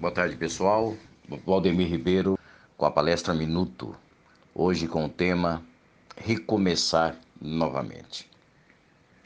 [0.00, 0.96] Boa tarde, pessoal.
[1.44, 2.38] Valdemir Ribeiro
[2.74, 3.94] com a palestra Minuto.
[4.54, 5.62] Hoje com o tema
[6.16, 8.26] Recomeçar novamente.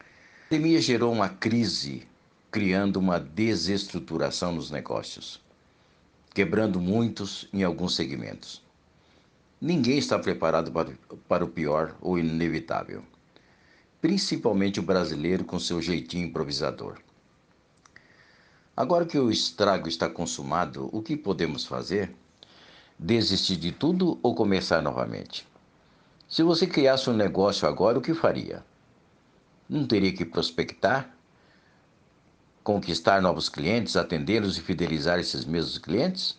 [0.00, 2.02] A pandemia gerou uma crise,
[2.50, 5.40] criando uma desestruturação nos negócios,
[6.34, 8.60] quebrando muitos em alguns segmentos.
[9.60, 10.72] Ninguém está preparado
[11.28, 13.04] para o pior ou inevitável,
[14.00, 16.98] principalmente o brasileiro com seu jeitinho improvisador.
[18.76, 22.14] Agora que o estrago está consumado, o que podemos fazer?
[22.98, 25.48] Desistir de tudo ou começar novamente?
[26.28, 28.62] Se você criasse um negócio agora, o que faria?
[29.66, 31.08] Não teria que prospectar?
[32.62, 36.38] Conquistar novos clientes, atendê-los e fidelizar esses mesmos clientes?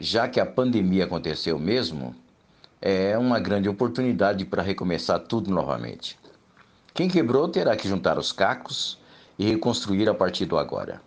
[0.00, 2.16] Já que a pandemia aconteceu mesmo,
[2.80, 6.18] é uma grande oportunidade para recomeçar tudo novamente.
[6.94, 8.99] Quem quebrou terá que juntar os cacos
[9.40, 11.00] e reconstruir a partir do agora.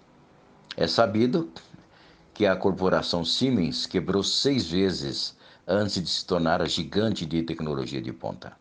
[0.76, 1.52] É sabido
[2.34, 8.02] que a corporação Siemens quebrou seis vezes antes de se tornar a gigante de tecnologia
[8.02, 8.54] de ponta.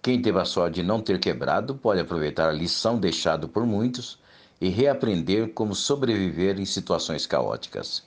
[0.00, 4.18] Quem teve a sorte de não ter quebrado pode aproveitar a lição deixada por muitos
[4.58, 8.02] e reaprender como sobreviver em situações caóticas.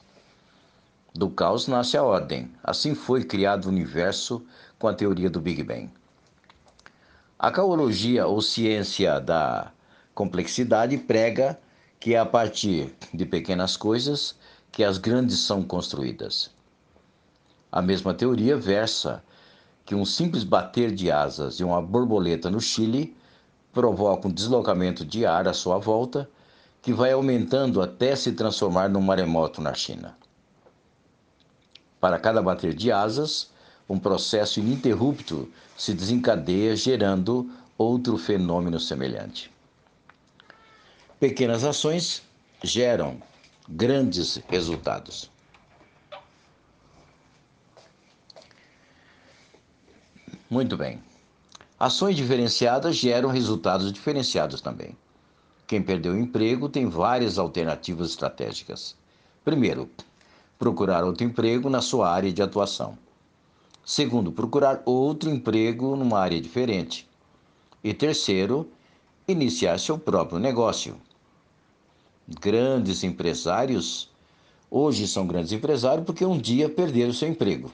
[1.14, 2.52] Do caos nasce a ordem.
[2.64, 4.44] Assim foi criado o universo
[4.80, 5.92] com a teoria do Big Bang.
[7.42, 9.72] A caologia, ou ciência da
[10.14, 11.58] complexidade, prega
[11.98, 14.36] que é a partir de pequenas coisas
[14.70, 16.52] que as grandes são construídas.
[17.72, 19.24] A mesma teoria versa
[19.86, 23.16] que um simples bater de asas de uma borboleta no Chile
[23.72, 26.30] provoca um deslocamento de ar à sua volta,
[26.82, 30.14] que vai aumentando até se transformar num maremoto na China.
[32.02, 33.50] Para cada bater de asas,
[33.90, 39.52] um processo ininterrupto se desencadeia, gerando outro fenômeno semelhante.
[41.20, 42.22] Pequenas ações
[42.64, 43.20] geram
[43.68, 45.30] grandes resultados.
[50.50, 51.02] Muito bem.
[51.80, 54.96] Ações diferenciadas geram resultados diferenciados também.
[55.66, 58.96] Quem perdeu o emprego tem várias alternativas estratégicas.
[59.46, 59.90] Primeiro,
[60.58, 62.98] procurar outro emprego na sua área de atuação.
[63.90, 67.10] Segundo, procurar outro emprego numa área diferente.
[67.84, 68.70] E terceiro,
[69.28, 70.96] iniciar seu próprio negócio
[72.40, 74.08] grandes empresários
[74.70, 77.74] hoje são grandes empresários porque um dia perderam seu emprego.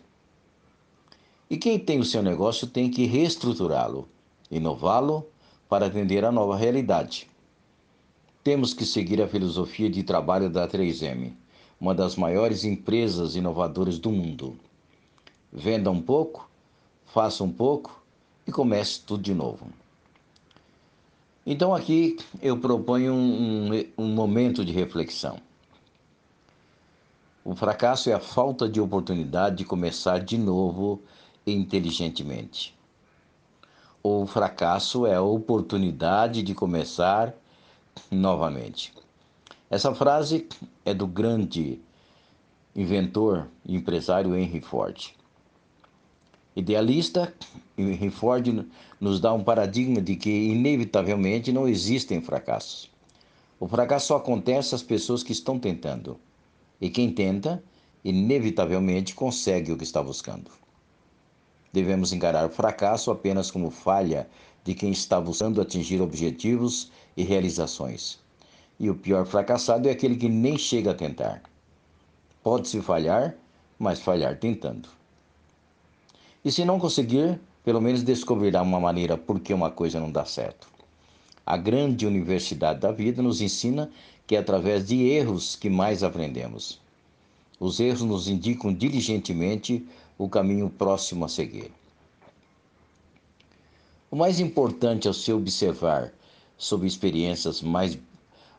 [1.50, 4.08] E quem tem o seu negócio tem que reestruturá-lo,
[4.50, 5.28] inová-lo
[5.68, 7.30] para atender à nova realidade.
[8.42, 11.34] Temos que seguir a filosofia de trabalho da 3M,
[11.78, 14.58] uma das maiores empresas inovadoras do mundo.
[15.58, 16.50] Venda um pouco,
[17.06, 18.04] faça um pouco
[18.46, 19.70] e comece tudo de novo.
[21.46, 25.40] Então, aqui eu proponho um, um, um momento de reflexão.
[27.46, 31.02] O fracasso é a falta de oportunidade de começar de novo
[31.48, 32.76] inteligentemente.
[34.04, 37.34] O fracasso é a oportunidade de começar
[38.12, 38.94] novamente.
[39.70, 40.50] Essa frase
[40.84, 41.80] é do grande
[42.76, 45.16] inventor e empresário Henry Ford.
[46.56, 47.34] Idealista,
[47.78, 48.66] Henry Ford
[49.00, 52.90] nos dá um paradigma de que, inevitavelmente, não existem fracassos.
[53.60, 56.18] O fracasso só acontece às pessoas que estão tentando.
[56.80, 57.62] E quem tenta,
[58.04, 60.50] inevitavelmente consegue o que está buscando.
[61.74, 64.30] Devemos encarar o fracasso apenas como falha
[64.64, 68.18] de quem está buscando atingir objetivos e realizações.
[68.80, 71.44] E o pior fracassado é aquele que nem chega a tentar.
[72.42, 73.36] Pode-se falhar,
[73.78, 74.88] mas falhar tentando.
[76.46, 80.26] E se não conseguir, pelo menos descobrirá uma maneira por que uma coisa não dá
[80.26, 80.68] certo.
[81.44, 83.90] A grande universidade da vida nos ensina
[84.28, 86.80] que é através de erros que mais aprendemos.
[87.60, 89.84] Os erros nos indicam diligentemente
[90.20, 91.72] o caminho próximo a seguir.
[94.12, 96.14] O mais importante ao se observar
[96.60, 97.98] sobre experiências mais,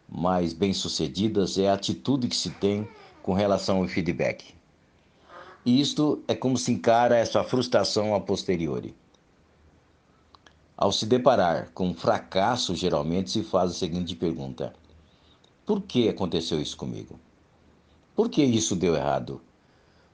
[0.08, 2.88] mais bem-sucedidas é a atitude que se tem
[3.22, 4.55] com relação ao feedback.
[5.66, 8.94] E isto é como se encara essa frustração a posteriori.
[10.76, 14.72] Ao se deparar com um fracasso, geralmente se faz a seguinte pergunta:
[15.66, 17.18] Por que aconteceu isso comigo?
[18.14, 19.40] Por que isso deu errado?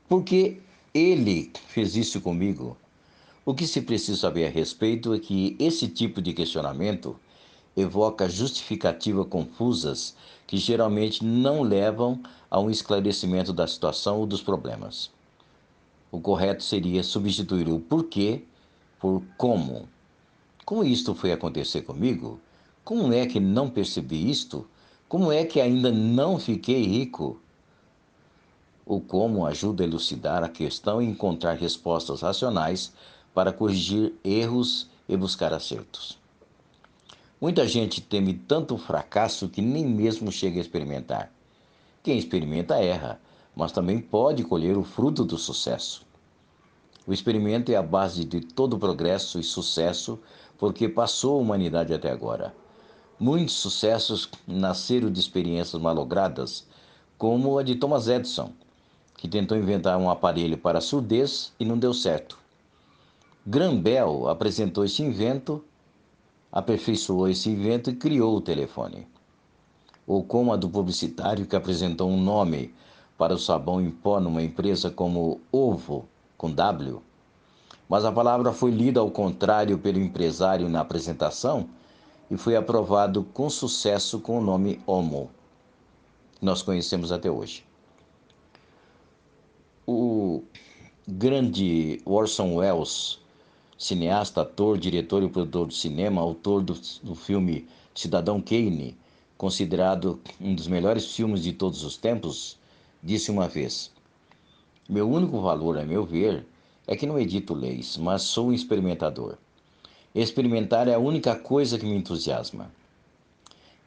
[0.08, 0.62] Por que
[0.94, 2.75] ele fez isso comigo?
[3.44, 7.14] O que se precisa saber a respeito é que esse tipo de questionamento
[7.76, 10.16] evoca justificativas confusas
[10.46, 15.10] que geralmente não levam a um esclarecimento da situação ou dos problemas.
[16.12, 18.44] O correto seria substituir o porquê
[19.00, 19.88] por como.
[20.62, 22.38] Como isto foi acontecer comigo?
[22.85, 24.69] Como é que não percebi isto?
[25.09, 27.41] Como é que ainda não fiquei rico?
[28.85, 32.93] O como ajuda a elucidar a questão e encontrar respostas racionais
[33.32, 36.19] para corrigir erros e buscar acertos.
[37.41, 41.32] Muita gente teme tanto fracasso que nem mesmo chega a experimentar.
[42.03, 43.19] Quem experimenta erra,
[43.54, 46.06] mas também pode colher o fruto do sucesso.
[47.06, 50.19] O experimento é a base de todo progresso e sucesso,
[50.58, 52.54] porque passou a humanidade até agora.
[53.19, 56.66] Muitos sucessos nasceram de experiências malogradas,
[57.19, 58.52] como a de Thomas Edison,
[59.16, 62.38] que tentou inventar um aparelho para surdez e não deu certo.
[63.46, 65.64] Graham Bell apresentou esse invento,
[66.50, 69.06] aperfeiçoou esse invento e criou o telefone
[70.06, 72.75] ou como a do publicitário que apresentou um nome
[73.17, 76.06] para o sabão em pó numa empresa como Ovo,
[76.37, 77.03] com W.
[77.88, 81.69] Mas a palavra foi lida ao contrário pelo empresário na apresentação
[82.31, 85.31] e foi aprovado com sucesso com o nome Homo,
[86.38, 87.64] que nós conhecemos até hoje.
[89.87, 90.43] O
[91.06, 93.19] grande Orson Welles,
[93.76, 98.97] cineasta, ator, diretor e produtor de cinema, autor do, do filme Cidadão Kane,
[99.37, 102.56] considerado um dos melhores filmes de todos os tempos,
[103.02, 103.90] disse uma vez:
[104.88, 106.46] Meu único valor, a meu ver,
[106.87, 109.37] é que não edito leis, mas sou um experimentador.
[110.14, 112.70] Experimentar é a única coisa que me entusiasma.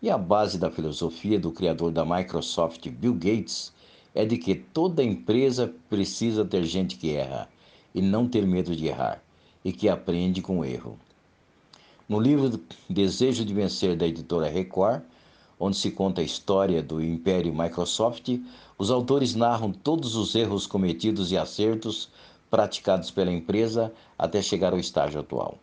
[0.02, 3.72] E a base da filosofia do criador da Microsoft, Bill Gates,
[4.14, 7.50] é de que toda empresa precisa ter gente que erra
[7.94, 9.22] e não ter medo de errar
[9.64, 11.00] e que aprende com o erro.
[12.08, 12.60] No livro
[12.90, 15.02] Desejo de Vencer da editora Record,
[15.60, 18.30] onde se conta a história do Império Microsoft,
[18.78, 22.10] os autores narram todos os erros cometidos e acertos
[22.50, 25.58] praticados pela empresa até chegar ao estágio atual.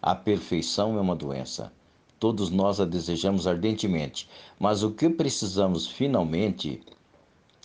[0.00, 1.72] A perfeição é uma doença.
[2.20, 4.28] Todos nós a desejamos ardentemente,
[4.58, 6.80] mas o que precisamos finalmente,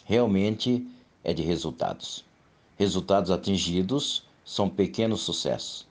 [0.05, 0.85] realmente,
[1.23, 2.25] é de resultados.
[2.77, 5.85] Resultados atingidos são pequenos sucessos.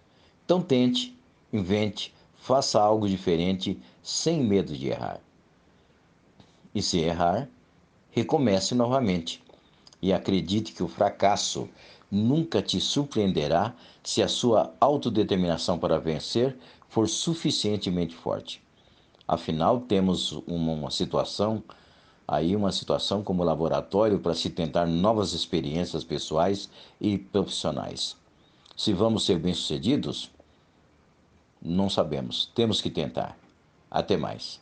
[0.44, 1.16] Então tente,
[1.52, 5.20] invente, faça algo diferente sem medo de errar.
[6.74, 7.48] E se errar,
[8.10, 9.42] recomece novamente.
[10.00, 11.68] E acredite que o fracasso
[12.10, 16.56] nunca te surpreenderá se a sua autodeterminação para vencer
[16.88, 18.62] for suficientemente forte.
[19.26, 21.62] Afinal, temos uma situação
[22.28, 26.68] aí uma situação como laboratório para se tentar novas experiências pessoais
[27.00, 28.14] e profissionais.
[28.76, 30.30] Se vamos ser bem-sucedidos,
[31.60, 33.36] não sabemos, temos que tentar.
[33.90, 34.60] Até mais.